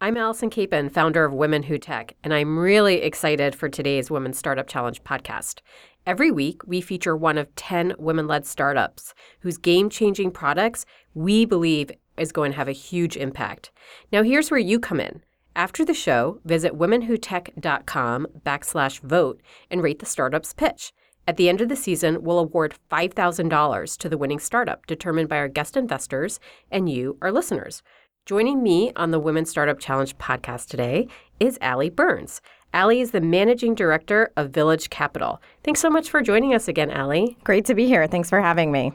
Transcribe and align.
I'm 0.00 0.16
Allyson 0.16 0.48
Kapin, 0.48 0.90
founder 0.90 1.24
of 1.24 1.34
Women 1.34 1.64
Who 1.64 1.76
Tech, 1.76 2.14
and 2.22 2.32
I'm 2.32 2.56
really 2.56 3.02
excited 3.02 3.52
for 3.52 3.68
today's 3.68 4.12
Women 4.12 4.32
Startup 4.32 4.68
Challenge 4.68 5.02
podcast. 5.02 5.58
Every 6.06 6.30
week, 6.30 6.62
we 6.64 6.80
feature 6.80 7.16
one 7.16 7.36
of 7.36 7.52
10 7.56 7.96
women 7.98 8.28
led 8.28 8.46
startups 8.46 9.12
whose 9.40 9.58
game 9.58 9.90
changing 9.90 10.30
products 10.30 10.86
we 11.14 11.44
believe 11.44 11.90
is 12.16 12.30
going 12.30 12.52
to 12.52 12.56
have 12.56 12.68
a 12.68 12.72
huge 12.72 13.16
impact. 13.16 13.72
Now, 14.12 14.22
here's 14.22 14.52
where 14.52 14.60
you 14.60 14.78
come 14.78 15.00
in. 15.00 15.24
After 15.56 15.84
the 15.84 15.94
show, 15.94 16.40
visit 16.44 16.78
womenwhotech.com 16.78 18.26
backslash 18.46 19.00
vote 19.00 19.42
and 19.68 19.82
rate 19.82 19.98
the 19.98 20.06
startup's 20.06 20.52
pitch. 20.52 20.92
At 21.26 21.36
the 21.36 21.48
end 21.48 21.60
of 21.60 21.68
the 21.68 21.74
season, 21.74 22.22
we'll 22.22 22.38
award 22.38 22.76
$5,000 22.88 23.98
to 23.98 24.08
the 24.08 24.16
winning 24.16 24.38
startup, 24.38 24.86
determined 24.86 25.28
by 25.28 25.38
our 25.38 25.48
guest 25.48 25.76
investors 25.76 26.38
and 26.70 26.88
you, 26.88 27.18
our 27.20 27.32
listeners. 27.32 27.82
Joining 28.28 28.62
me 28.62 28.92
on 28.94 29.10
the 29.10 29.18
Women 29.18 29.46
Startup 29.46 29.78
Challenge 29.78 30.14
podcast 30.18 30.66
today 30.66 31.08
is 31.40 31.56
Allie 31.62 31.88
Burns. 31.88 32.42
Allie 32.74 33.00
is 33.00 33.12
the 33.12 33.22
managing 33.22 33.74
director 33.74 34.30
of 34.36 34.50
Village 34.50 34.90
Capital. 34.90 35.40
Thanks 35.64 35.80
so 35.80 35.88
much 35.88 36.10
for 36.10 36.20
joining 36.20 36.52
us 36.52 36.68
again, 36.68 36.90
Allie. 36.90 37.38
Great 37.44 37.64
to 37.64 37.74
be 37.74 37.86
here. 37.86 38.06
Thanks 38.06 38.28
for 38.28 38.42
having 38.42 38.70
me. 38.70 38.92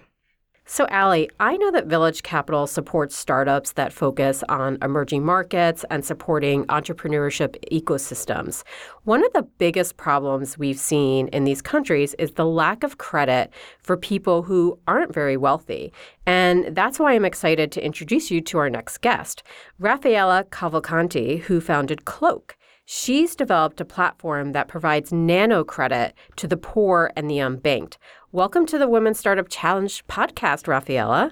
So, 0.66 0.88
Allie, 0.88 1.30
I 1.41 1.58
know 1.58 1.72
that 1.72 1.88
Village 1.88 2.23
Capital 2.23 2.67
supports 2.67 3.17
startups 3.17 3.73
that 3.73 3.91
focus 3.91 4.45
on 4.48 4.77
emerging 4.81 5.26
markets 5.26 5.84
and 5.89 6.05
supporting 6.05 6.63
entrepreneurship 6.67 7.58
ecosystems. 7.70 8.63
One 9.03 9.26
of 9.26 9.34
the 9.34 9.44
biggest 9.58 9.98
problems 9.98 10.58
we've 10.58 10.80
seen 10.80 11.27
in 11.27 11.44
these 11.44 11.62
countries 11.62 12.13
is 12.13 12.31
the 12.31 12.45
lack 12.45 12.84
of 12.84 12.98
credit 12.98 13.52
for 13.81 13.97
people 13.97 14.42
who 14.42 14.80
aren't 14.88 15.14
very 15.14 15.36
wealthy. 15.36 15.92
And 16.25 16.73
that's 16.73 16.98
why 16.98 17.11
I'm 17.11 17.25
excited 17.25 17.70
to 17.73 17.86
introduce 17.86 18.31
you 18.31 18.39
to 18.39 18.58
our 18.59 18.70
next 18.70 19.00
guest, 19.00 19.44
Rafaela 19.80 20.45
Cavalcanti, 20.45 21.42
who 21.42 21.59
founded 21.59 22.05
Cloq. 22.05 22.52
She's 22.86 23.34
developed 23.34 23.80
a 23.80 23.86
platform 23.86 24.52
that 24.52 24.67
provides 24.67 25.14
nano 25.14 25.64
credit 25.64 26.14
to 26.36 26.48
the 26.48 26.58
poor 26.58 27.12
and 27.16 27.30
the 27.30 27.38
unbanked. 27.38 27.95
Welcome 28.34 28.66
to 28.66 28.78
the 28.78 28.89
Women 28.89 29.14
Startup 29.14 29.48
Challenge 29.48 30.06
podcast, 30.08 30.67
Rafaela. 30.67 31.31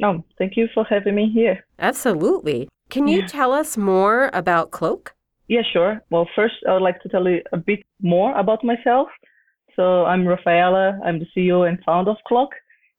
Oh, 0.00 0.22
thank 0.38 0.56
you 0.56 0.68
for 0.72 0.84
having 0.84 1.16
me 1.16 1.28
here. 1.28 1.66
Absolutely. 1.80 2.68
Can 2.88 3.08
you 3.08 3.20
yeah. 3.20 3.26
tell 3.26 3.52
us 3.52 3.76
more 3.76 4.30
about 4.32 4.70
Cloq? 4.70 5.08
Yeah, 5.48 5.62
sure. 5.72 6.00
Well, 6.10 6.28
first, 6.36 6.54
I 6.68 6.74
would 6.74 6.82
like 6.82 7.02
to 7.02 7.08
tell 7.08 7.28
you 7.28 7.42
a 7.52 7.56
bit 7.56 7.82
more 8.00 8.32
about 8.38 8.62
myself. 8.62 9.08
So, 9.74 10.04
I'm 10.04 10.24
Rafaela. 10.24 11.00
I'm 11.04 11.18
the 11.18 11.26
CEO 11.36 11.68
and 11.68 11.80
founder 11.84 12.12
of 12.12 12.18
Cloq. 12.30 12.50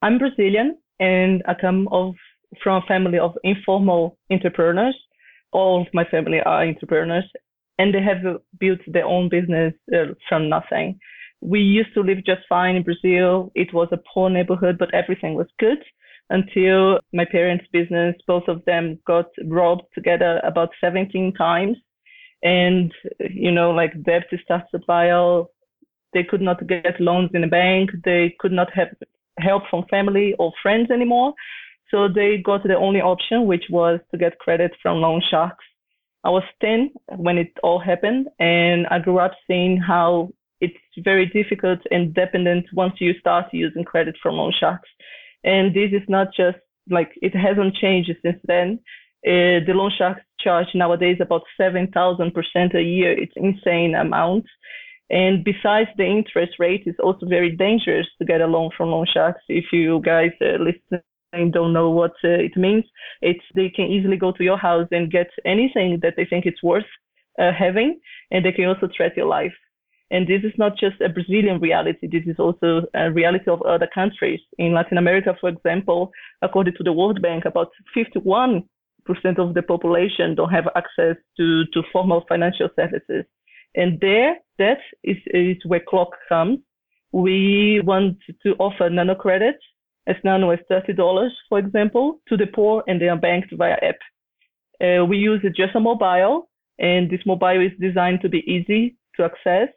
I'm 0.02 0.18
Brazilian 0.18 0.76
and 1.00 1.42
I 1.48 1.54
come 1.58 1.88
of, 1.90 2.14
from 2.62 2.82
a 2.82 2.86
family 2.86 3.18
of 3.18 3.32
informal 3.44 4.18
entrepreneurs. 4.30 4.96
All 5.52 5.80
of 5.80 5.88
my 5.94 6.04
family 6.04 6.40
are 6.44 6.66
entrepreneurs 6.66 7.30
and 7.78 7.94
they 7.94 8.02
have 8.02 8.40
built 8.58 8.80
their 8.86 9.04
own 9.04 9.28
business 9.28 9.74
uh, 9.92 10.14
from 10.28 10.48
nothing. 10.48 10.98
We 11.40 11.60
used 11.60 11.92
to 11.94 12.00
live 12.00 12.24
just 12.24 12.42
fine 12.48 12.76
in 12.76 12.82
Brazil. 12.82 13.52
It 13.54 13.74
was 13.74 13.88
a 13.92 14.00
poor 14.12 14.30
neighborhood, 14.30 14.76
but 14.78 14.94
everything 14.94 15.34
was 15.34 15.48
good 15.58 15.78
until 16.30 17.00
my 17.12 17.24
parents' 17.24 17.66
business, 17.72 18.14
both 18.26 18.44
of 18.48 18.64
them 18.64 18.98
got 19.06 19.26
robbed 19.46 19.84
together 19.94 20.40
about 20.44 20.70
17 20.80 21.34
times. 21.34 21.76
And, 22.42 22.92
you 23.30 23.50
know, 23.50 23.70
like 23.70 24.02
debt 24.04 24.24
starts 24.42 24.70
to 24.72 24.78
pile. 24.80 25.50
They 26.12 26.24
could 26.24 26.42
not 26.42 26.66
get 26.66 27.00
loans 27.00 27.30
in 27.34 27.44
a 27.44 27.48
bank. 27.48 27.90
They 28.04 28.34
could 28.38 28.52
not 28.52 28.72
have 28.74 28.88
help 29.38 29.64
from 29.68 29.84
family 29.90 30.34
or 30.38 30.52
friends 30.62 30.90
anymore. 30.90 31.34
So 31.90 32.08
they 32.08 32.38
got 32.38 32.62
the 32.62 32.76
only 32.76 33.00
option, 33.00 33.46
which 33.46 33.64
was 33.70 34.00
to 34.10 34.18
get 34.18 34.38
credit 34.38 34.72
from 34.82 34.98
loan 34.98 35.22
sharks 35.30 35.64
I 36.24 36.30
was 36.30 36.42
10 36.62 36.90
when 37.16 37.36
it 37.36 37.52
all 37.62 37.78
happened, 37.78 38.28
and 38.38 38.86
I 38.86 38.98
grew 38.98 39.18
up 39.18 39.32
seeing 39.46 39.76
how 39.76 40.30
it's 40.60 40.74
very 40.98 41.26
difficult 41.26 41.80
and 41.90 42.14
dependent 42.14 42.66
once 42.72 42.94
you 42.98 43.12
start 43.20 43.46
using 43.52 43.84
credit 43.84 44.16
from 44.22 44.36
loan 44.36 44.52
sharks. 44.58 44.88
And 45.44 45.74
this 45.74 45.90
is 45.92 46.08
not 46.08 46.28
just 46.34 46.56
like 46.88 47.10
it 47.20 47.34
hasn't 47.36 47.76
changed 47.76 48.10
since 48.22 48.40
then. 48.44 48.78
Uh, 49.26 49.60
the 49.66 49.74
loan 49.74 49.90
sharks 49.96 50.22
charge 50.40 50.68
nowadays 50.74 51.18
about 51.20 51.42
7,000% 51.60 52.74
a 52.74 52.82
year. 52.82 53.12
It's 53.12 53.32
insane 53.36 53.94
amount. 53.94 54.46
And 55.10 55.44
besides 55.44 55.90
the 55.96 56.06
interest 56.06 56.54
rate, 56.58 56.84
it's 56.86 56.98
also 56.98 57.26
very 57.26 57.54
dangerous 57.54 58.06
to 58.18 58.24
get 58.24 58.40
a 58.40 58.46
loan 58.46 58.70
from 58.76 58.90
loan 58.90 59.06
sharks. 59.12 59.42
If 59.48 59.66
you 59.72 60.00
guys 60.00 60.32
uh, 60.40 60.62
listen 60.62 61.02
don't 61.52 61.72
know 61.72 61.90
what 61.90 62.12
uh, 62.24 62.28
it 62.28 62.56
means, 62.56 62.84
it's 63.22 63.44
they 63.54 63.68
can 63.68 63.86
easily 63.86 64.16
go 64.16 64.32
to 64.32 64.44
your 64.44 64.58
house 64.58 64.88
and 64.90 65.10
get 65.10 65.28
anything 65.44 65.98
that 66.02 66.14
they 66.16 66.24
think 66.24 66.46
it's 66.46 66.62
worth 66.62 66.84
uh, 67.38 67.52
having, 67.52 68.00
and 68.30 68.44
they 68.44 68.52
can 68.52 68.66
also 68.66 68.88
threat 68.96 69.16
your 69.16 69.26
life. 69.26 69.52
And 70.10 70.28
this 70.28 70.44
is 70.44 70.52
not 70.58 70.78
just 70.78 71.00
a 71.00 71.08
Brazilian 71.08 71.60
reality. 71.60 72.06
This 72.06 72.26
is 72.26 72.36
also 72.38 72.82
a 72.94 73.10
reality 73.10 73.50
of 73.50 73.62
other 73.62 73.88
countries. 73.92 74.40
In 74.58 74.72
Latin 74.72 74.98
America, 74.98 75.34
for 75.40 75.48
example, 75.48 76.10
according 76.42 76.74
to 76.74 76.84
the 76.84 76.92
World 76.92 77.20
Bank, 77.22 77.44
about 77.46 77.70
51% 77.96 78.62
of 79.38 79.54
the 79.54 79.62
population 79.62 80.34
don't 80.34 80.50
have 80.50 80.68
access 80.76 81.16
to, 81.36 81.64
to 81.72 81.82
formal 81.92 82.24
financial 82.28 82.68
services. 82.76 83.24
And 83.74 83.98
there, 84.00 84.36
that 84.58 84.78
is, 85.02 85.16
is 85.26 85.56
where 85.66 85.80
Cloq 85.80 86.10
comes. 86.28 86.58
We 87.12 87.80
want 87.84 88.18
to 88.44 88.54
offer 88.58 88.88
nano 88.90 89.14
credit 89.14 89.56
as 90.06 90.16
nano 90.24 90.50
as 90.50 90.58
$30, 90.70 91.28
for 91.48 91.58
example, 91.58 92.20
to 92.28 92.36
the 92.36 92.46
poor 92.46 92.82
and 92.86 93.00
they 93.00 93.08
are 93.08 93.16
banked 93.16 93.52
via 93.56 93.76
app. 93.82 93.96
Uh, 94.80 95.04
we 95.04 95.16
use 95.16 95.40
just 95.56 95.74
a 95.74 95.80
mobile 95.80 96.48
and 96.78 97.10
this 97.10 97.20
mobile 97.24 97.60
is 97.60 97.72
designed 97.80 98.20
to 98.20 98.28
be 98.28 98.42
easy 98.50 98.96
to 99.16 99.24
access 99.24 99.68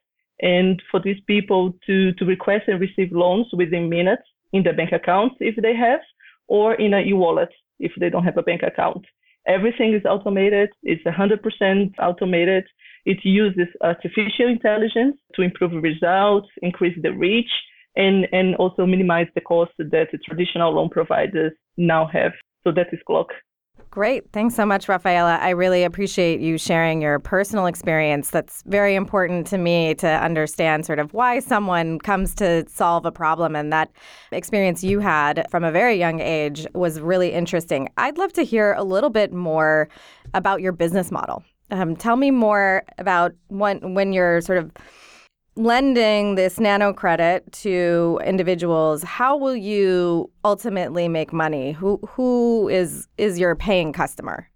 and 0.42 0.82
for 0.92 1.00
these 1.00 1.20
people 1.28 1.74
to, 1.86 2.14
to 2.14 2.26
request 2.26 2.66
and 2.68 2.80
receive 2.80 3.12
loans 3.12 3.48
within 3.54 3.90
minutes 3.90 4.24
in 4.54 4.64
their 4.64 4.76
bank 4.76 4.92
accounts 4.92 5.36
if 5.40 5.56
they 5.62 5.76
have, 5.76 6.00
or 6.48 6.76
in 6.76 6.94
a 6.94 7.02
e-wallet 7.02 7.50
if 7.80 7.92
they 8.00 8.10
don't 8.10 8.24
have 8.24 8.38
a 8.38 8.44
bank 8.44 8.62
account. 8.64 9.06
Everything 9.48 9.94
is 9.94 10.04
automated. 10.06 10.70
It's 10.84 11.04
100% 11.04 11.94
automated. 12.00 12.66
It 13.06 13.18
uses 13.24 13.68
artificial 13.82 14.48
intelligence 14.50 15.18
to 15.36 15.42
improve 15.42 15.72
results, 15.82 16.48
increase 16.62 16.98
the 17.02 17.14
reach, 17.14 17.50
and, 17.98 18.28
and 18.32 18.56
also 18.56 18.86
minimize 18.86 19.28
the 19.36 19.42
cost 19.42 19.72
that 19.78 20.08
the 20.12 20.18
traditional 20.20 20.74
loan 20.74 20.90
providers 20.90 21.52
now 21.76 22.08
have. 22.08 22.32
So 22.64 22.72
that 22.72 22.88
is 22.94 23.00
Cloq. 23.10 23.26
Great. 23.90 24.32
Thanks 24.32 24.54
so 24.54 24.66
much, 24.66 24.88
Rafaela. 24.88 25.38
I 25.42 25.50
really 25.50 25.84
appreciate 25.84 26.40
you 26.40 26.58
sharing 26.58 27.02
your 27.02 27.20
personal 27.20 27.66
experience. 27.66 28.30
That's 28.30 28.62
very 28.68 28.96
important 28.96 29.48
to 29.48 29.58
me 29.58 29.96
to 29.96 30.08
understand 30.08 30.86
sort 30.86 31.00
of 31.00 31.14
why 31.14 31.40
someone 31.40 32.00
comes 32.00 32.36
to 32.36 32.66
solve 32.70 33.06
a 33.06 33.12
problem. 33.12 33.56
And 33.56 33.72
that 33.74 33.90
experience 34.32 34.84
you 34.84 35.00
had 35.00 35.48
from 35.50 35.64
a 35.64 35.72
very 35.72 35.96
young 35.96 36.20
age 36.20 36.68
was 36.74 37.00
really 37.00 37.32
interesting. 37.32 37.90
I'd 37.98 38.18
love 38.18 38.34
to 38.34 38.44
hear 38.44 38.74
a 38.74 38.84
little 38.84 39.10
bit 39.10 39.34
more 39.34 39.90
about 40.34 40.62
your 40.62 40.74
business 40.74 41.10
model. 41.10 41.44
Um, 41.72 41.96
tell 41.96 42.18
me 42.18 42.30
more 42.30 42.84
about 42.98 43.34
when, 43.48 43.94
when 43.94 44.14
you're 44.14 44.42
sort 44.42 44.60
of 44.60 44.72
lending 45.58 46.36
this 46.36 46.60
nano 46.60 46.94
credit 46.94 47.52
to 47.52 48.20
individuals, 48.26 49.04
how 49.04 49.36
will 49.36 49.56
you 49.56 50.30
ultimately 50.46 51.08
make 51.08 51.34
money? 51.34 51.72
Who 51.72 52.00
who 52.08 52.70
is 52.70 53.08
is 53.18 53.40
your 53.40 53.56
paying 53.56 53.92
customer? 53.92 54.50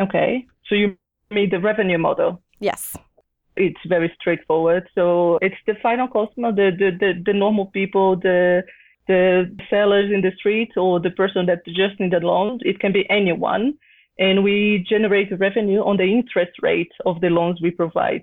Okay, 0.00 0.46
so 0.68 0.74
you 0.74 0.96
made 1.30 1.50
the 1.52 1.60
revenue 1.60 1.98
model. 1.98 2.42
Yes. 2.58 2.96
It's 3.56 3.80
very 3.88 4.12
straightforward. 4.20 4.88
So 4.94 5.38
it's 5.40 5.54
the 5.66 5.74
final 5.82 6.08
customer, 6.08 6.50
the 6.52 6.70
the 6.76 6.90
the, 6.98 7.22
the 7.26 7.32
normal 7.32 7.66
people, 7.66 8.16
the 8.16 8.64
the 9.06 9.54
sellers 9.68 10.10
in 10.12 10.22
the 10.22 10.32
street 10.36 10.72
or 10.76 10.98
the 10.98 11.10
person 11.10 11.46
that 11.46 11.64
just 11.66 12.00
need 12.00 12.14
a 12.14 12.20
loan. 12.20 12.58
It 12.62 12.80
can 12.80 12.92
be 12.92 13.08
anyone. 13.10 13.74
And 14.18 14.44
we 14.44 14.86
generate 14.88 15.38
revenue 15.38 15.80
on 15.80 15.96
the 15.96 16.04
interest 16.04 16.52
rate 16.62 16.92
of 17.04 17.20
the 17.20 17.28
loans 17.28 17.60
we 17.60 17.72
provide. 17.72 18.22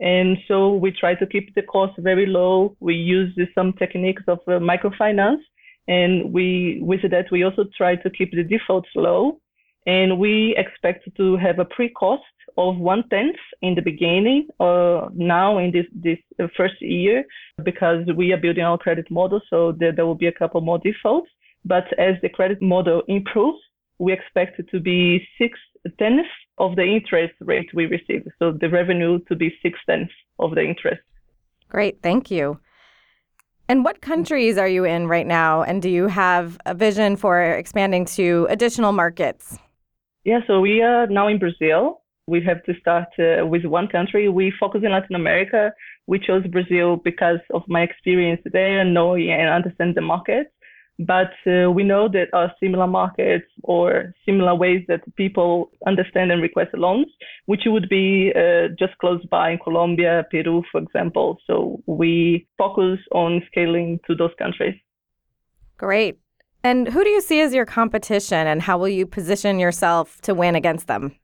And 0.00 0.38
so 0.48 0.72
we 0.74 0.90
try 0.90 1.14
to 1.14 1.26
keep 1.26 1.54
the 1.54 1.62
cost 1.62 1.92
very 1.98 2.26
low. 2.26 2.76
We 2.80 2.94
use 2.94 3.38
some 3.54 3.74
techniques 3.74 4.22
of 4.28 4.38
uh, 4.46 4.52
microfinance. 4.52 5.42
And 5.88 6.32
we, 6.32 6.80
with 6.82 7.02
that, 7.10 7.26
we 7.30 7.44
also 7.44 7.64
try 7.76 7.96
to 7.96 8.10
keep 8.10 8.32
the 8.32 8.44
defaults 8.44 8.88
low. 8.94 9.40
And 9.86 10.18
we 10.18 10.54
expect 10.56 11.08
to 11.16 11.36
have 11.36 11.58
a 11.58 11.64
pre-cost 11.64 12.22
of 12.56 12.76
one 12.78 13.08
tenth 13.08 13.36
in 13.62 13.74
the 13.74 13.82
beginning, 13.82 14.48
uh, 14.58 15.08
now 15.14 15.58
in 15.58 15.70
this, 15.72 15.86
this 15.94 16.18
uh, 16.38 16.48
first 16.56 16.80
year, 16.80 17.24
because 17.64 18.06
we 18.16 18.32
are 18.32 18.36
building 18.36 18.64
our 18.64 18.78
credit 18.78 19.10
model. 19.10 19.40
So 19.48 19.72
there, 19.72 19.92
there 19.92 20.06
will 20.06 20.14
be 20.14 20.26
a 20.26 20.32
couple 20.32 20.60
more 20.60 20.78
defaults. 20.78 21.30
But 21.64 21.86
as 21.98 22.14
the 22.22 22.28
credit 22.28 22.62
model 22.62 23.02
improves, 23.08 23.58
we 23.98 24.12
expect 24.12 24.58
it 24.58 24.68
to 24.70 24.80
be 24.80 25.26
six 25.38 25.58
tenths 25.98 26.28
of 26.58 26.76
the 26.76 26.84
interest 26.84 27.34
rate 27.40 27.68
we 27.72 27.86
receive. 27.86 28.26
So 28.38 28.52
the 28.52 28.68
revenue 28.68 29.18
to 29.28 29.36
be 29.36 29.54
six 29.62 29.78
tenths 29.88 30.12
of 30.38 30.54
the 30.54 30.62
interest. 30.62 31.00
Great, 31.68 32.02
thank 32.02 32.30
you. 32.30 32.60
And 33.68 33.84
what 33.84 34.00
countries 34.00 34.58
are 34.58 34.66
you 34.66 34.84
in 34.84 35.06
right 35.06 35.26
now? 35.26 35.62
And 35.62 35.80
do 35.80 35.88
you 35.88 36.08
have 36.08 36.58
a 36.66 36.74
vision 36.74 37.16
for 37.16 37.40
expanding 37.40 38.04
to 38.16 38.46
additional 38.50 38.92
markets? 38.92 39.58
Yeah, 40.24 40.40
so 40.46 40.60
we 40.60 40.82
are 40.82 41.06
now 41.06 41.28
in 41.28 41.38
Brazil. 41.38 42.02
We 42.26 42.42
have 42.42 42.62
to 42.64 42.74
start 42.80 43.08
uh, 43.18 43.46
with 43.46 43.64
one 43.64 43.88
country. 43.88 44.28
We 44.28 44.52
focus 44.58 44.82
in 44.84 44.90
Latin 44.90 45.14
America. 45.14 45.72
We 46.06 46.18
chose 46.18 46.44
Brazil 46.48 46.96
because 46.96 47.38
of 47.54 47.62
my 47.68 47.82
experience 47.82 48.40
there, 48.52 48.80
and 48.80 48.92
knowing 48.92 49.30
and 49.30 49.48
understand 49.48 49.94
the 49.94 50.00
market. 50.00 50.52
But 51.00 51.32
uh, 51.46 51.70
we 51.70 51.82
know 51.82 52.08
that 52.08 52.26
are 52.34 52.52
similar 52.60 52.86
markets 52.86 53.46
or 53.62 54.14
similar 54.26 54.54
ways 54.54 54.84
that 54.88 55.00
people 55.16 55.70
understand 55.86 56.30
and 56.30 56.42
request 56.42 56.74
loans, 56.74 57.06
which 57.46 57.62
would 57.64 57.88
be 57.88 58.32
uh, 58.36 58.68
just 58.78 58.98
close 58.98 59.24
by 59.30 59.52
in 59.52 59.58
Colombia, 59.58 60.26
Peru, 60.30 60.62
for 60.70 60.82
example. 60.82 61.38
So 61.46 61.82
we 61.86 62.46
focus 62.58 62.98
on 63.12 63.42
scaling 63.50 64.00
to 64.08 64.14
those 64.14 64.32
countries. 64.38 64.74
Great. 65.78 66.18
And 66.62 66.86
who 66.86 67.02
do 67.02 67.08
you 67.08 67.22
see 67.22 67.40
as 67.40 67.54
your 67.54 67.64
competition 67.64 68.46
and 68.46 68.60
how 68.60 68.76
will 68.76 68.88
you 68.88 69.06
position 69.06 69.58
yourself 69.58 70.20
to 70.22 70.34
win 70.34 70.54
against 70.54 70.86
them? 70.86 71.16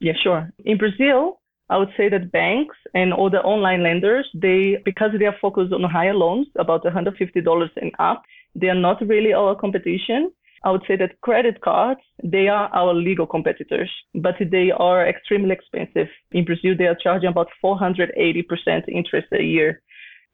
Yeah, 0.00 0.14
sure. 0.20 0.52
In 0.64 0.76
Brazil, 0.76 1.40
I 1.70 1.76
would 1.78 1.90
say 1.96 2.08
that 2.08 2.32
banks 2.32 2.74
and 2.94 3.12
all 3.12 3.30
the 3.30 3.42
online 3.42 3.84
lenders, 3.84 4.28
they 4.34 4.78
because 4.84 5.10
they 5.16 5.26
are 5.26 5.36
focused 5.40 5.72
on 5.72 5.82
higher 5.84 6.14
loans, 6.14 6.48
about 6.58 6.84
$150 6.84 7.68
and 7.76 7.92
up, 8.00 8.22
they 8.60 8.68
are 8.68 8.82
not 8.88 9.00
really 9.06 9.32
our 9.32 9.54
competition. 9.54 10.30
I 10.64 10.70
would 10.70 10.82
say 10.88 10.96
that 10.96 11.20
credit 11.20 11.60
cards, 11.60 12.00
they 12.24 12.48
are 12.48 12.68
our 12.74 12.92
legal 12.92 13.26
competitors, 13.26 13.90
but 14.14 14.34
they 14.40 14.72
are 14.72 15.06
extremely 15.06 15.52
expensive. 15.52 16.08
In 16.32 16.44
Brazil, 16.44 16.74
they 16.76 16.86
are 16.86 16.96
charging 17.00 17.28
about 17.28 17.48
480% 17.62 18.88
interest 18.88 19.28
a 19.32 19.42
year. 19.42 19.80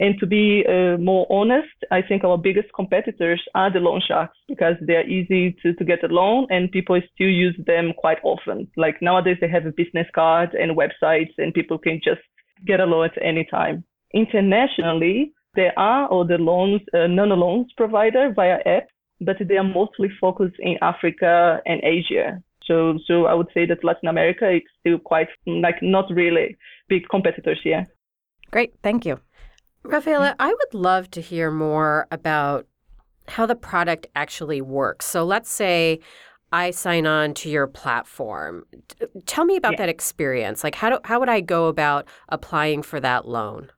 And 0.01 0.19
to 0.21 0.27
be 0.27 0.65
uh, 0.67 0.97
more 0.99 1.27
honest, 1.31 1.77
I 1.91 2.03
think 2.03 2.25
our 2.25 2.39
biggest 2.39 2.69
competitors 2.75 3.43
are 3.55 3.71
the 3.73 3.79
loan 3.79 4.01
sharks 4.07 4.37
because 4.49 4.75
they're 4.81 5.09
easy 5.09 5.55
to, 5.63 5.75
to 5.75 5.85
get 5.85 6.03
a 6.03 6.09
loan 6.09 6.47
and 6.51 6.73
people 6.73 7.01
still 7.15 7.29
use 7.29 7.57
them 7.67 7.93
quite 7.97 8.19
often. 8.25 8.69
Like 8.77 9.03
nowadays, 9.03 9.37
they 9.41 9.49
have 9.49 9.67
a 9.67 9.73
business 9.73 10.07
card 10.15 10.55
and 10.55 10.77
websites 10.77 11.35
and 11.39 11.55
people 11.55 11.79
can 11.79 12.01
just 12.03 12.23
get 12.67 12.81
a 12.81 12.87
loan 12.87 13.05
at 13.05 13.23
any 13.23 13.45
time. 13.45 13.85
Internationally, 14.15 15.33
there 15.55 15.79
are 15.79 16.13
other 16.13 16.39
loans, 16.39 16.81
uh, 16.95 17.07
non-loans 17.07 17.73
provider 17.77 18.33
via 18.35 18.59
app, 18.67 18.89
but 19.21 19.37
they 19.47 19.57
are 19.57 19.65
mostly 19.65 20.09
focused 20.21 20.57
in 20.59 20.77
Africa 20.83 21.61
and 21.67 21.81
Asia. 21.83 22.43
So, 22.65 22.99
so 23.07 23.27
I 23.27 23.35
would 23.35 23.49
say 23.53 23.67
that 23.67 23.85
Latin 23.85 24.09
America 24.09 24.51
is 24.51 24.63
still 24.81 24.99
quite 24.99 25.29
like 25.47 25.83
not 25.83 26.11
really 26.11 26.57
big 26.89 27.09
competitors 27.09 27.61
here. 27.63 27.87
Great, 28.51 28.75
thank 28.83 29.05
you. 29.05 29.21
Rafaela, 29.85 30.37
I 30.39 30.49
would 30.49 30.75
love 30.75 31.11
to 31.11 31.21
hear 31.21 31.51
more 31.51 32.07
about 32.11 32.67
how 33.29 33.47
the 33.47 33.57
product 33.57 34.07
actually 34.15 34.61
works. 34.61 35.07
So 35.07 35.25
let's 35.25 35.51
say 35.51 36.01
I 36.53 36.71
sign 36.71 37.07
on 37.07 37.35
to 37.35 37.51
your 37.51 37.67
platform. 37.67 38.65
Tell 39.27 39.45
me 39.45 39.57
about 39.57 39.73
yeah. 39.73 39.79
that 39.79 39.89
experience. 39.89 40.63
Like 40.63 40.77
how 40.77 40.91
do, 40.91 40.99
how 41.05 41.19
would 41.19 41.29
I 41.29 41.41
go 41.41 41.67
about 41.67 42.07
applying 42.29 42.83
for 42.83 43.01
that 43.01 43.27
loan? 43.27 43.71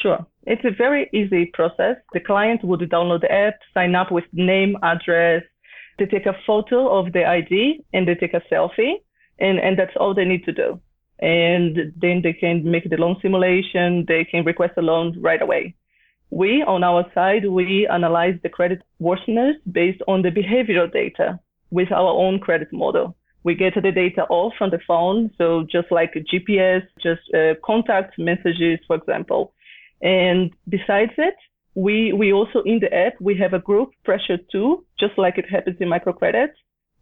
Sure. 0.00 0.24
It's 0.46 0.64
a 0.64 0.70
very 0.70 1.08
easy 1.12 1.46
process. 1.52 1.96
The 2.12 2.20
client 2.20 2.64
would 2.64 2.80
download 2.80 3.22
the 3.22 3.32
app, 3.32 3.54
sign 3.74 3.94
up 3.94 4.10
with 4.10 4.24
name, 4.32 4.76
address, 4.82 5.42
they 5.98 6.06
take 6.06 6.26
a 6.26 6.36
photo 6.46 6.96
of 6.96 7.12
the 7.12 7.24
ID 7.24 7.84
and 7.92 8.06
they 8.06 8.14
take 8.14 8.32
a 8.32 8.42
selfie 8.50 8.94
and, 9.40 9.58
and 9.58 9.76
that's 9.78 9.96
all 9.96 10.14
they 10.14 10.24
need 10.24 10.44
to 10.44 10.52
do 10.52 10.80
and 11.20 11.92
then 12.00 12.20
they 12.22 12.32
can 12.32 12.62
make 12.64 12.88
the 12.88 12.96
loan 12.96 13.16
simulation. 13.20 14.04
They 14.06 14.24
can 14.24 14.44
request 14.44 14.74
a 14.76 14.82
loan 14.82 15.20
right 15.20 15.42
away. 15.42 15.74
We, 16.30 16.62
on 16.62 16.84
our 16.84 17.10
side, 17.14 17.48
we 17.48 17.88
analyze 17.90 18.38
the 18.42 18.48
credit 18.48 18.82
worthiness 18.98 19.56
based 19.72 20.02
on 20.06 20.22
the 20.22 20.30
behavioral 20.30 20.92
data 20.92 21.40
with 21.70 21.90
our 21.90 22.10
own 22.10 22.38
credit 22.38 22.72
model. 22.72 23.16
We 23.44 23.54
get 23.54 23.74
the 23.74 23.90
data 23.90 24.24
all 24.24 24.52
from 24.58 24.70
the 24.70 24.78
phone, 24.86 25.30
so 25.38 25.66
just 25.70 25.90
like 25.90 26.12
GPS, 26.14 26.82
just 27.02 27.22
uh, 27.34 27.54
contact 27.64 28.18
messages, 28.18 28.78
for 28.86 28.96
example. 28.96 29.54
And 30.02 30.50
besides 30.68 31.12
it, 31.18 31.34
we 31.74 32.12
we 32.12 32.32
also 32.32 32.62
in 32.62 32.80
the 32.80 32.92
app 32.92 33.14
we 33.20 33.36
have 33.36 33.52
a 33.52 33.58
group 33.58 33.90
pressure 34.04 34.38
tool, 34.50 34.84
just 34.98 35.16
like 35.16 35.38
it 35.38 35.48
happens 35.48 35.76
in 35.80 35.88
microcredit, 35.88 36.50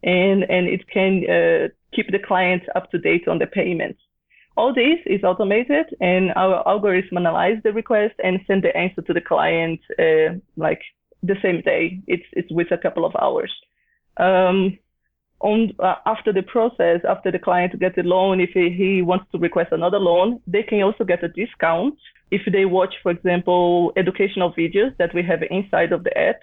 and 0.03 0.43
and 0.43 0.67
it 0.67 0.87
can 0.89 1.23
uh, 1.29 1.67
keep 1.93 2.11
the 2.11 2.19
client 2.19 2.63
up 2.75 2.89
to 2.91 2.97
date 2.97 3.27
on 3.27 3.39
the 3.39 3.47
payments. 3.47 3.99
All 4.57 4.73
this 4.73 4.99
is 5.05 5.23
automated 5.23 5.85
and 6.01 6.31
our 6.35 6.67
algorithm 6.67 7.17
analyze 7.17 7.57
the 7.63 7.71
request 7.71 8.15
and 8.23 8.39
send 8.47 8.63
the 8.63 8.75
answer 8.75 9.03
to 9.03 9.13
the 9.13 9.21
client 9.21 9.79
uh, 9.99 10.39
like 10.55 10.81
the 11.21 11.35
same 11.43 11.61
day. 11.61 12.01
It's, 12.07 12.25
it's 12.33 12.51
with 12.51 12.71
a 12.71 12.77
couple 12.77 13.05
of 13.05 13.15
hours. 13.21 13.53
Um, 14.17 14.79
on, 15.41 15.73
uh, 15.77 15.95
after 16.07 16.33
the 16.33 16.41
process, 16.41 17.01
after 17.07 17.31
the 17.31 17.37
client 17.37 17.79
gets 17.79 17.99
a 17.99 18.01
loan, 18.01 18.39
if 18.39 18.49
he, 18.55 18.71
he 18.75 19.03
wants 19.03 19.25
to 19.31 19.37
request 19.37 19.71
another 19.71 19.99
loan, 19.99 20.41
they 20.47 20.63
can 20.63 20.81
also 20.81 21.03
get 21.03 21.23
a 21.23 21.27
discount 21.27 21.99
if 22.31 22.41
they 22.51 22.65
watch, 22.65 22.95
for 23.01 23.11
example, 23.11 23.93
educational 23.95 24.53
videos 24.53 24.95
that 24.97 25.13
we 25.13 25.23
have 25.23 25.41
inside 25.49 25.91
of 25.91 26.03
the 26.03 26.17
app. 26.17 26.39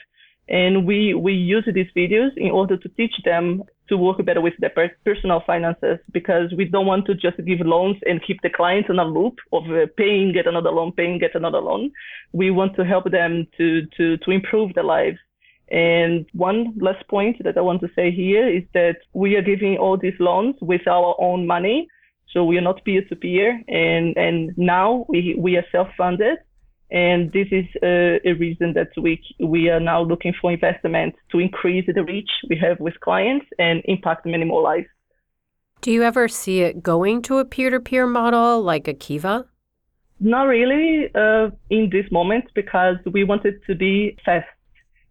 And 0.47 0.87
we, 0.87 1.15
we 1.15 1.33
use 1.33 1.67
these 1.73 1.87
videos 1.97 2.31
in 2.37 2.51
order 2.51 2.77
to 2.77 2.89
teach 2.91 3.15
them 3.25 3.63
to 3.89 3.97
work 3.97 4.23
better 4.25 4.43
with 4.43 4.55
their 4.59 4.73
personal 5.05 5.43
finances 5.47 5.99
because 6.13 6.53
we 6.57 6.67
don't 6.67 6.87
want 6.87 7.07
to 7.07 7.15
just 7.15 7.37
give 7.47 7.61
loans 7.61 7.97
and 8.07 8.23
keep 8.27 8.41
the 8.43 8.51
clients 8.51 8.91
in 8.91 8.99
a 8.99 9.05
loop 9.05 9.39
of 9.53 9.65
uh, 9.71 9.87
paying, 9.97 10.33
get 10.33 10.47
another 10.47 10.71
loan, 10.71 10.93
paying, 10.93 11.19
get 11.19 11.35
another 11.35 11.61
loan. 11.61 11.91
We 12.33 12.51
want 12.51 12.77
to 12.77 12.85
help 12.85 13.11
them 13.11 13.47
to, 13.57 13.87
to, 13.97 14.19
to 14.19 14.31
improve 14.31 14.75
their 14.75 14.85
lives. 14.85 15.19
And 15.71 16.27
one 16.33 16.75
last 16.79 17.07
point 17.09 17.43
that 17.43 17.57
I 17.57 17.63
want 17.63 17.81
to 17.81 17.89
say 17.97 18.11
here 18.11 18.49
is 18.49 18.65
that 18.75 18.97
we 19.15 19.37
are 19.37 19.43
giving 19.43 19.77
all 19.79 19.97
these 19.97 20.19
loans 20.19 20.57
with 20.61 20.87
our 20.87 21.17
own 21.19 21.47
money. 21.47 21.89
So 22.35 22.45
we 22.45 22.59
are 22.59 22.61
not 22.61 22.85
peer 22.85 23.03
to 23.09 23.17
peer 23.17 23.63
and, 23.69 24.17
and 24.17 24.53
now 24.59 25.07
we, 25.09 25.37
we 25.39 25.57
are 25.57 25.65
self 25.71 25.89
funded 25.97 26.39
and 26.91 27.33
this 27.33 27.47
is 27.53 27.65
a, 27.83 28.21
a, 28.25 28.33
reason 28.35 28.75
that 28.75 28.89
we, 29.01 29.23
we 29.41 29.71
are 29.71 29.81
now 29.81 30.03
looking 30.03 30.35
for 30.41 30.53
investment 30.53 31.15
to 31.31 31.39
increase 31.39 31.89
the 31.93 32.05
reach 32.05 32.31
we 32.51 32.57
have 32.57 32.79
with 32.81 32.99
clients 33.01 33.47
and 33.59 33.83
impact 33.87 34.27
many 34.27 34.45
more 34.45 34.63
lives. 34.63 34.87
Do 35.81 35.93
you 35.93 36.03
ever 36.03 36.29
see 36.29 36.61
it 36.61 36.83
going 36.83 37.23
to 37.23 37.39
a 37.39 37.45
peer 37.45 37.71
to 37.71 37.81
peer 37.81 38.07
model 38.07 38.63
like 38.63 38.89
a 38.89 38.95
Kiva? 38.95 39.47
Not 40.21 40.45
really 40.45 41.11
uh, 41.15 41.51
in 41.71 41.91
this 41.91 42.11
moment 42.11 42.47
because 42.55 42.97
we 43.13 43.25
want 43.25 43.45
it 43.45 43.61
to 43.67 43.75
be 43.75 44.17
fast. 44.25 44.47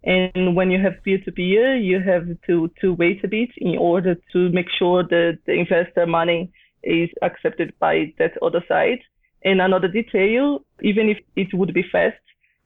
And 0.03 0.55
when 0.55 0.71
you 0.71 0.81
have 0.81 1.01
peer 1.03 1.19
to 1.19 1.31
peer, 1.31 1.75
you 1.75 2.01
have 2.01 2.27
to, 2.47 2.69
to 2.81 2.93
wait 2.93 3.23
a 3.23 3.27
bit 3.27 3.49
in 3.57 3.77
order 3.77 4.15
to 4.33 4.49
make 4.49 4.67
sure 4.77 5.03
that 5.03 5.39
the 5.45 5.53
investor 5.53 6.05
money 6.05 6.51
is 6.83 7.09
accepted 7.21 7.73
by 7.79 8.13
that 8.19 8.31
other 8.41 8.63
side. 8.67 8.99
And 9.43 9.61
another 9.61 9.87
detail, 9.87 10.65
even 10.81 11.09
if 11.09 11.17
it 11.35 11.53
would 11.53 11.73
be 11.73 11.83
fast 11.91 12.15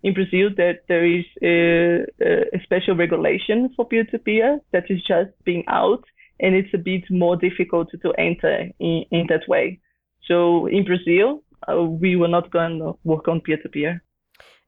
in 0.04 0.14
Brazil, 0.14 0.50
that 0.58 0.82
there 0.88 1.06
is 1.06 1.26
a, 1.42 2.06
a 2.56 2.62
special 2.64 2.96
regulation 2.96 3.74
for 3.76 3.86
peer-to-peer 3.86 4.60
that 4.72 4.84
is 4.90 5.02
just 5.04 5.32
being 5.44 5.64
out, 5.68 6.04
and 6.40 6.56
it's 6.56 6.74
a 6.74 6.78
bit 6.78 7.04
more 7.10 7.36
difficult 7.36 7.90
to 8.02 8.12
enter 8.14 8.70
in, 8.80 9.06
in 9.12 9.26
that 9.30 9.48
way. 9.48 9.80
So 10.28 10.68
in 10.68 10.86
Brazil, 10.86 11.44
uh, 11.68 11.82
we 11.82 12.16
were 12.16 12.28
not 12.28 12.52
going 12.52 12.80
to 12.80 12.98
work 13.04 13.28
on 13.28 13.42
peer-to-peer. 13.42 14.04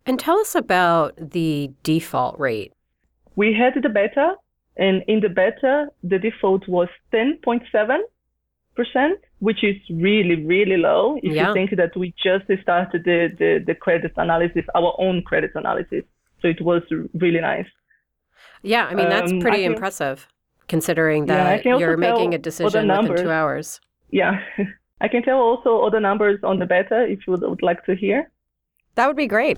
And 0.06 0.20
tell 0.20 0.40
us 0.40 0.56
about 0.56 1.14
the 1.18 1.72
default 1.84 2.40
rate. 2.40 2.74
We 3.36 3.54
had 3.54 3.82
the 3.82 3.90
beta, 3.90 4.36
and 4.78 5.04
in 5.08 5.20
the 5.20 5.30
beta, 5.30 5.90
the 6.02 6.18
default 6.18 6.68
was 6.68 6.88
10.7 7.14 8.00
percent, 8.80 9.20
which 9.40 9.64
is 9.64 9.76
really 9.90 10.46
really 10.46 10.78
low. 10.78 11.18
If 11.24 11.34
yeah. 11.34 11.48
you 11.48 11.54
think 11.54 11.72
that 11.78 11.96
we 11.96 12.14
just 12.22 12.46
started 12.62 13.04
the, 13.04 13.30
the 13.38 13.64
the 13.66 13.76
credit 13.76 14.14
analysis, 14.18 14.66
our 14.76 14.94
own 14.98 15.24
credit 15.24 15.52
analysis, 15.56 16.04
so 16.42 16.48
it 16.48 16.62
was 16.62 16.84
really 17.14 17.42
nice. 17.42 17.68
Yeah, 18.62 18.86
I 18.86 18.96
mean 18.96 19.10
that's 19.10 19.32
um, 19.32 19.40
pretty 19.40 19.64
can, 19.64 19.74
impressive 19.74 20.28
considering 20.68 21.26
that 21.26 21.66
yeah, 21.66 21.78
you're 21.78 21.98
making 21.98 22.34
a 22.34 22.38
decision 22.38 22.88
within 22.88 23.16
two 23.18 23.32
hours. 23.32 23.82
Yeah, 24.12 24.40
I 25.02 25.08
can 25.08 25.24
tell 25.24 25.40
also 25.40 25.82
other 25.82 26.00
numbers 26.00 26.40
on 26.44 26.60
the 26.60 26.66
beta 26.66 27.06
if 27.08 27.20
you 27.26 27.32
would, 27.32 27.42
would 27.42 27.64
like 27.64 27.86
to 27.86 27.96
hear. 27.96 28.32
That 28.96 29.08
would 29.08 29.18
be 29.18 29.28
great. 29.28 29.58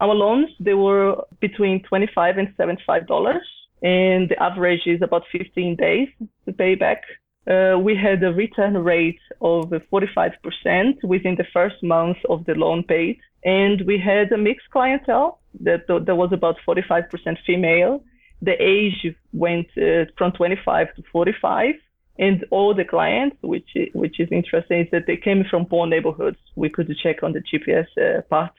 Our 0.00 0.14
loans 0.14 0.48
they 0.60 0.74
were 0.74 1.16
between 1.40 1.82
twenty 1.82 2.08
five 2.14 2.36
and 2.36 2.52
seventy 2.56 2.82
five 2.86 3.06
dollars, 3.06 3.46
and 3.82 4.28
the 4.28 4.42
average 4.42 4.86
is 4.86 5.00
about 5.02 5.22
fifteen 5.32 5.76
days 5.76 6.08
to 6.44 6.52
pay 6.52 6.74
back 6.74 7.02
uh, 7.46 7.78
we 7.78 7.94
had 7.96 8.22
a 8.24 8.32
return 8.32 8.74
rate 8.78 9.20
of 9.40 9.70
45% 9.70 11.04
within 11.04 11.36
the 11.36 11.46
first 11.52 11.82
month 11.82 12.18
of 12.28 12.44
the 12.44 12.54
loan 12.54 12.82
paid. 12.82 13.18
And 13.44 13.82
we 13.86 13.98
had 13.98 14.32
a 14.32 14.38
mixed 14.38 14.70
clientele 14.70 15.38
that 15.60 15.86
there 15.86 16.16
was 16.16 16.32
about 16.32 16.56
45% 16.66 17.38
female. 17.46 18.02
The 18.42 18.60
age 18.60 19.14
went 19.32 19.68
uh, 19.76 20.06
from 20.18 20.32
25 20.32 20.94
to 20.96 21.02
45. 21.12 21.74
And 22.18 22.44
all 22.50 22.74
the 22.74 22.84
clients, 22.84 23.36
which 23.42 23.68
which 23.92 24.18
is 24.18 24.28
interesting, 24.32 24.80
is 24.80 24.88
that 24.90 25.06
they 25.06 25.18
came 25.18 25.44
from 25.50 25.66
poor 25.66 25.86
neighborhoods. 25.86 26.38
We 26.56 26.70
could 26.70 26.90
check 27.02 27.22
on 27.22 27.34
the 27.34 27.42
GPS 27.42 27.86
uh, 27.98 28.22
part. 28.22 28.52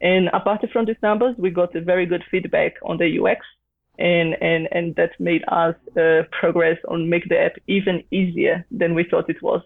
And 0.00 0.28
apart 0.28 0.64
from 0.72 0.84
these 0.84 1.02
numbers, 1.02 1.34
we 1.38 1.50
got 1.50 1.72
very 1.72 2.04
good 2.04 2.22
feedback 2.30 2.74
on 2.82 2.98
the 2.98 3.18
UX 3.18 3.40
and 3.98 4.34
and 4.40 4.68
and 4.72 4.94
that 4.96 5.10
made 5.18 5.42
us 5.48 5.74
uh, 5.96 6.22
progress 6.40 6.78
on 6.88 7.08
make 7.08 7.28
the 7.28 7.38
app 7.38 7.52
even 7.66 8.02
easier 8.10 8.64
than 8.70 8.94
we 8.94 9.04
thought 9.04 9.28
it 9.28 9.42
was. 9.42 9.62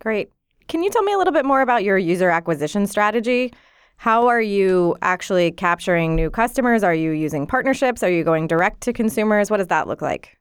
Great. 0.00 0.30
Can 0.68 0.82
you 0.82 0.90
tell 0.90 1.02
me 1.02 1.12
a 1.12 1.18
little 1.18 1.32
bit 1.32 1.44
more 1.44 1.62
about 1.62 1.82
your 1.82 1.98
user 1.98 2.30
acquisition 2.30 2.86
strategy? 2.86 3.52
How 3.96 4.28
are 4.28 4.40
you 4.40 4.96
actually 5.02 5.50
capturing 5.50 6.14
new 6.14 6.30
customers? 6.30 6.82
Are 6.82 6.94
you 6.94 7.10
using 7.10 7.46
partnerships? 7.46 8.02
Are 8.02 8.10
you 8.10 8.24
going 8.24 8.46
direct 8.46 8.80
to 8.82 8.92
consumers? 8.92 9.50
What 9.50 9.58
does 9.58 9.66
that 9.66 9.88
look 9.88 10.00
like? 10.00 10.38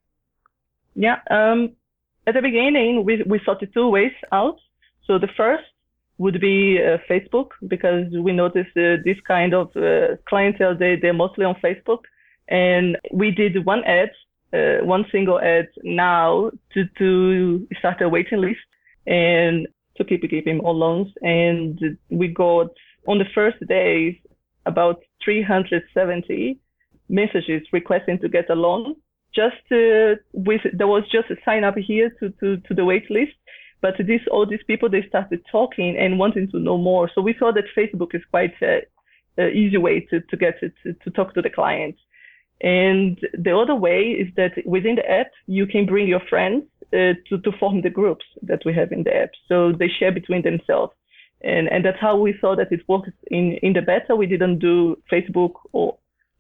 Yeah, 0.96 1.18
um, 1.30 1.72
at 2.26 2.36
the 2.36 2.42
beginning, 2.42 3.04
we, 3.04 3.24
we 3.26 3.42
sorted 3.44 3.74
two 3.74 3.90
ways 3.90 4.14
out. 4.32 4.60
So 5.06 5.18
the 5.18 5.28
first 5.36 5.64
would 6.20 6.40
be 6.40 6.78
uh, 6.78 6.98
Facebook 7.10 7.50
because 7.68 8.06
we 8.12 8.32
noticed 8.32 8.78
uh, 8.78 8.98
this 9.04 9.18
kind 9.28 9.54
of 9.54 9.76
uh, 9.76 10.18
clientele, 10.28 10.78
they, 10.78 10.96
they're 10.96 11.14
mostly 11.14 11.44
on 11.44 11.56
Facebook. 11.56 12.04
And 12.50 12.98
we 13.14 13.32
did 13.32 13.66
one 13.66 13.84
ad, 13.86 14.10
uh, 14.54 14.84
one 14.84 15.06
single 15.12 15.40
ad 15.40 15.68
now 15.84 16.52
to, 16.74 16.86
to 16.98 17.68
start 17.78 18.02
a 18.02 18.10
waiting 18.10 18.40
list 18.42 18.60
and 19.06 19.68
to 19.98 20.04
keep 20.04 20.28
giving 20.30 20.58
more 20.58 20.74
loans. 20.74 21.12
And 21.22 21.98
we 22.10 22.28
got 22.28 22.72
on 23.08 23.20
the 23.20 23.26
first 23.36 23.58
day 23.68 24.22
about 24.66 25.02
370 25.24 26.60
messages 27.08 27.62
requesting 27.72 28.20
to 28.20 28.30
get 28.30 28.50
a 28.50 28.56
loan. 28.56 28.96
Just 29.34 29.62
uh, 29.72 30.16
with 30.34 30.62
there 30.74 30.88
was 30.88 31.04
just 31.12 31.30
a 31.30 31.36
sign 31.46 31.64
up 31.64 31.78
here 31.78 32.10
to, 32.20 32.30
to, 32.40 32.58
to 32.58 32.74
the 32.74 32.86
wait 32.86 33.10
list. 33.12 33.34
But 33.82 33.96
this 33.98 34.22
all 34.32 34.46
these 34.46 34.64
people 34.66 34.90
they 34.90 35.06
started 35.08 35.42
talking 35.52 35.98
and 35.98 36.20
wanting 36.20 36.50
to 36.52 36.60
know 36.60 36.78
more. 36.78 37.10
So 37.14 37.22
we 37.22 37.36
saw 37.38 37.52
that 37.52 37.66
Facebook 37.78 38.16
is 38.16 38.24
quite 38.32 38.54
a, 38.62 38.82
easy 39.48 39.78
way 39.78 40.02
to, 40.10 40.20
to 40.20 40.36
get 40.36 40.60
to, 40.60 40.70
to, 40.84 40.94
to 41.02 41.10
talk 41.12 41.34
to 41.34 41.42
the 41.42 41.50
clients. 41.50 42.00
And 42.62 43.20
the 43.34 43.58
other 43.58 43.76
way 43.76 44.02
is 44.12 44.28
that 44.36 44.52
within 44.66 44.96
the 44.96 45.10
app, 45.10 45.32
you 45.48 45.66
can 45.66 45.86
bring 45.86 46.08
your 46.08 46.22
friends 46.30 46.66
uh, 46.92 47.14
to, 47.30 47.38
to 47.44 47.52
form 47.60 47.82
the 47.82 47.90
groups 47.90 48.26
that 48.42 48.62
we 48.66 48.74
have 48.74 48.92
in 48.92 49.04
the 49.04 49.16
app. 49.16 49.30
So 49.48 49.72
they 49.72 49.88
share 49.88 50.12
between 50.12 50.42
themselves. 50.42 50.94
And, 51.42 51.70
and 51.70 51.86
that's 51.86 52.00
how 52.00 52.18
we 52.18 52.36
saw 52.42 52.56
that 52.58 52.72
it 52.72 52.82
works 52.90 53.10
in, 53.32 53.54
in 53.64 53.74
the 53.74 53.82
beta. 53.82 54.14
We 54.14 54.26
didn't 54.26 54.60
do 54.60 55.02
Facebook 55.10 55.54
or 55.72 55.98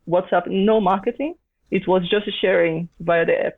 WhatsApp, 0.09 0.47
no 0.47 0.81
marketing. 0.81 1.35
It 1.71 1.87
was 1.87 2.01
just 2.09 2.27
sharing 2.41 2.89
via 2.99 3.25
the 3.25 3.45
app. 3.45 3.57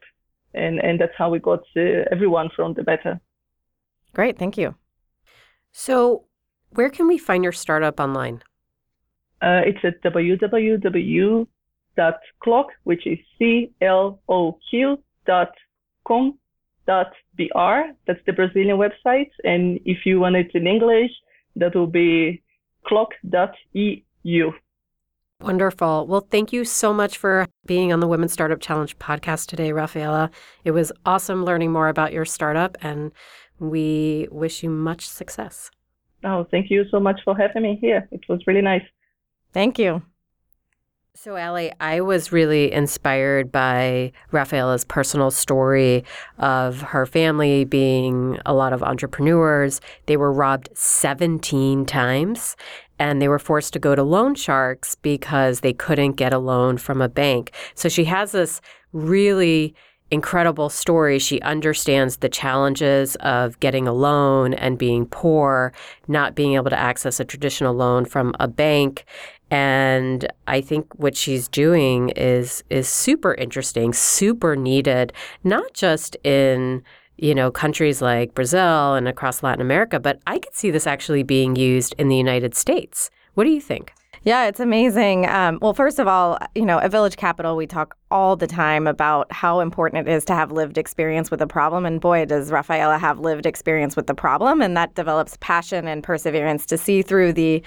And, 0.53 0.79
and 0.79 1.01
that's 1.01 1.13
how 1.17 1.31
we 1.31 1.39
got 1.39 1.61
uh, 1.75 2.05
everyone 2.11 2.49
from 2.55 2.75
the 2.75 2.83
beta. 2.83 3.19
Great. 4.13 4.37
Thank 4.37 4.57
you. 4.57 4.75
So, 5.71 6.25
where 6.71 6.89
can 6.89 7.07
we 7.07 7.17
find 7.17 7.43
your 7.43 7.53
startup 7.53 7.99
online? 7.99 8.43
Uh, 9.41 9.61
it's 9.65 9.79
at 9.83 10.03
www 10.03 11.47
dot 11.95 12.19
cloq, 12.43 12.65
which 12.83 13.05
is 13.05 13.19
C 13.37 13.71
L 13.81 14.19
O 14.29 14.57
Q 14.69 14.97
dot 15.25 15.51
com 16.07 16.37
dot 16.87 17.11
br. 17.35 17.93
That's 18.07 18.19
the 18.25 18.33
Brazilian 18.33 18.77
website. 18.77 19.31
And 19.43 19.79
if 19.85 20.05
you 20.05 20.19
want 20.19 20.35
it 20.35 20.51
in 20.53 20.67
English, 20.67 21.11
that 21.55 21.75
will 21.75 21.87
be 21.87 22.41
cloq 22.85 23.07
dot 23.29 23.53
eu. 23.73 24.51
Wonderful. 25.41 26.05
Well, 26.07 26.27
thank 26.29 26.53
you 26.53 26.63
so 26.63 26.93
much 26.93 27.17
for 27.17 27.47
being 27.65 27.91
on 27.91 27.99
the 27.99 28.07
Women 28.07 28.29
Startup 28.29 28.59
Challenge 28.59 28.97
podcast 28.99 29.47
today, 29.47 29.71
Rafaela. 29.71 30.29
It 30.63 30.71
was 30.71 30.91
awesome 31.03 31.43
learning 31.43 31.71
more 31.71 31.87
about 31.87 32.13
your 32.13 32.25
startup, 32.25 32.77
and 32.81 33.11
we 33.59 34.27
wish 34.31 34.61
you 34.61 34.69
much 34.69 35.07
success. 35.07 35.71
Oh, 36.23 36.45
thank 36.51 36.69
you 36.69 36.85
so 36.91 36.99
much 36.99 37.21
for 37.25 37.35
having 37.35 37.63
me 37.63 37.79
here. 37.81 38.07
It 38.11 38.21
was 38.29 38.45
really 38.45 38.61
nice. 38.61 38.83
Thank 39.51 39.79
you. 39.79 40.03
So, 41.13 41.35
Allie, 41.35 41.73
I 41.81 41.99
was 41.99 42.31
really 42.31 42.71
inspired 42.71 43.51
by 43.51 44.13
Rafaela's 44.31 44.85
personal 44.85 45.29
story 45.29 46.05
of 46.37 46.81
her 46.81 47.05
family 47.05 47.65
being 47.65 48.39
a 48.45 48.53
lot 48.53 48.71
of 48.71 48.81
entrepreneurs. 48.81 49.81
They 50.05 50.15
were 50.15 50.31
robbed 50.31 50.69
17 50.73 51.85
times 51.85 52.55
and 52.97 53.21
they 53.21 53.27
were 53.27 53.39
forced 53.39 53.73
to 53.73 53.79
go 53.79 53.93
to 53.93 54.03
loan 54.03 54.35
sharks 54.35 54.95
because 54.95 55.59
they 55.59 55.73
couldn't 55.73 56.13
get 56.13 56.31
a 56.31 56.39
loan 56.39 56.77
from 56.77 57.01
a 57.01 57.09
bank. 57.09 57.51
So, 57.75 57.89
she 57.89 58.05
has 58.05 58.31
this 58.31 58.61
really 58.93 59.75
incredible 60.11 60.69
story. 60.69 61.17
She 61.19 61.39
understands 61.41 62.17
the 62.17 62.29
challenges 62.29 63.15
of 63.17 63.59
getting 63.61 63.87
a 63.87 63.93
loan 63.93 64.53
and 64.53 64.77
being 64.77 65.05
poor, 65.05 65.73
not 66.07 66.35
being 66.35 66.55
able 66.55 66.69
to 66.69 66.79
access 66.79 67.19
a 67.19 67.25
traditional 67.25 67.73
loan 67.73 68.05
from 68.05 68.33
a 68.39 68.47
bank. 68.47 69.05
And 69.51 70.25
I 70.47 70.61
think 70.61 70.87
what 70.95 71.15
she's 71.15 71.49
doing 71.49 72.09
is 72.09 72.63
is 72.69 72.87
super 72.87 73.33
interesting, 73.33 73.91
super 73.93 74.55
needed, 74.55 75.11
not 75.43 75.73
just 75.73 76.15
in 76.23 76.83
you 77.17 77.35
know 77.35 77.51
countries 77.51 78.01
like 78.01 78.33
Brazil 78.33 78.95
and 78.95 79.07
across 79.07 79.43
Latin 79.43 79.61
America, 79.61 79.99
but 79.99 80.19
I 80.25 80.39
could 80.39 80.55
see 80.55 80.71
this 80.71 80.87
actually 80.87 81.23
being 81.23 81.57
used 81.57 81.93
in 81.97 82.07
the 82.07 82.15
United 82.15 82.55
States. 82.55 83.11
What 83.33 83.43
do 83.43 83.49
you 83.51 83.61
think? 83.61 83.93
Yeah, 84.23 84.45
it's 84.45 84.59
amazing. 84.59 85.27
Um, 85.27 85.57
well, 85.63 85.73
first 85.73 85.97
of 85.97 86.07
all, 86.07 86.37
you 86.53 86.63
know, 86.63 86.77
at 86.77 86.91
Village 86.91 87.17
Capital, 87.17 87.55
we 87.55 87.65
talk 87.65 87.97
all 88.11 88.35
the 88.35 88.45
time 88.45 88.85
about 88.85 89.31
how 89.31 89.61
important 89.61 90.07
it 90.07 90.11
is 90.11 90.23
to 90.25 90.35
have 90.35 90.51
lived 90.51 90.77
experience 90.77 91.31
with 91.31 91.41
a 91.41 91.47
problem. 91.47 91.87
And 91.87 91.99
boy, 91.99 92.25
does 92.25 92.51
Rafaela 92.51 92.99
have 92.99 93.19
lived 93.19 93.47
experience 93.47 93.95
with 93.95 94.05
the 94.05 94.13
problem. 94.13 94.61
And 94.61 94.77
that 94.77 94.93
develops 94.93 95.37
passion 95.39 95.87
and 95.87 96.03
perseverance 96.03 96.67
to 96.67 96.77
see 96.77 97.01
through 97.01 97.33
the 97.33 97.63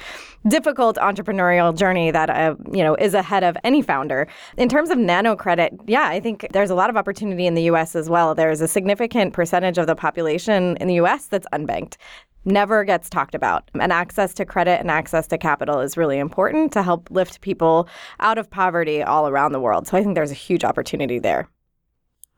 difficult 0.46 0.96
entrepreneurial 0.98 1.76
journey 1.76 2.12
that, 2.12 2.30
uh, 2.30 2.54
you 2.70 2.84
know, 2.84 2.94
is 2.94 3.14
ahead 3.14 3.42
of 3.42 3.56
any 3.64 3.82
founder. 3.82 4.28
In 4.56 4.68
terms 4.68 4.90
of 4.90 4.98
nano 4.98 5.34
credit, 5.34 5.72
yeah, 5.88 6.06
I 6.06 6.20
think 6.20 6.46
there's 6.52 6.70
a 6.70 6.76
lot 6.76 6.88
of 6.88 6.96
opportunity 6.96 7.48
in 7.48 7.54
the 7.54 7.62
U.S. 7.62 7.96
as 7.96 8.08
well. 8.08 8.32
There's 8.32 8.60
a 8.60 8.68
significant 8.68 9.32
percentage 9.32 9.76
of 9.76 9.88
the 9.88 9.96
population 9.96 10.76
in 10.76 10.86
the 10.86 10.94
U.S. 10.94 11.26
that's 11.26 11.48
unbanked 11.52 11.96
never 12.44 12.84
gets 12.84 13.08
talked 13.08 13.34
about. 13.34 13.70
And 13.80 13.92
access 13.92 14.34
to 14.34 14.44
credit 14.44 14.80
and 14.80 14.90
access 14.90 15.26
to 15.28 15.38
capital 15.38 15.80
is 15.80 15.96
really 15.96 16.18
important 16.18 16.72
to 16.72 16.82
help 16.82 17.10
lift 17.10 17.40
people 17.40 17.88
out 18.20 18.38
of 18.38 18.50
poverty 18.50 19.02
all 19.02 19.28
around 19.28 19.52
the 19.52 19.60
world. 19.60 19.86
So 19.86 19.96
I 19.96 20.02
think 20.02 20.14
there's 20.14 20.30
a 20.30 20.34
huge 20.34 20.64
opportunity 20.64 21.18
there. 21.18 21.48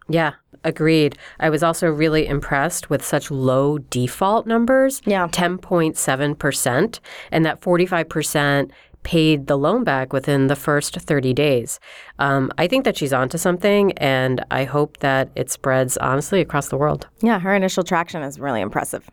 Yeah, 0.09 0.35
agreed. 0.63 1.19
I 1.41 1.51
was 1.51 1.63
also 1.63 1.89
really 1.89 2.27
impressed 2.27 2.89
with 2.89 3.05
such 3.05 3.31
low 3.31 3.79
default 3.79 4.47
numbers. 4.47 5.03
Yeah. 5.05 5.27
10.7%, 5.29 7.01
and 7.33 7.45
that 7.45 7.61
45% 7.61 8.71
paid 9.03 9.47
the 9.47 9.57
loan 9.57 9.85
back 9.85 10.13
within 10.13 10.49
the 10.49 10.57
first 10.57 10.97
30 10.97 11.33
days. 11.33 11.79
Um, 12.19 12.51
I 12.59 12.67
think 12.67 12.85
that 12.85 12.97
she's 12.97 13.13
onto 13.13 13.39
something, 13.39 13.93
and 13.99 14.45
I 14.51 14.65
hope 14.65 14.99
that 14.99 15.31
it 15.37 15.51
spreads 15.51 15.97
honestly 15.99 16.41
across 16.41 16.69
the 16.69 16.77
world. 16.77 17.07
Yeah, 17.21 17.39
her 17.39 17.55
initial 17.55 17.85
traction 17.85 18.23
is 18.23 18.41
really 18.41 18.61
impressive. 18.61 19.09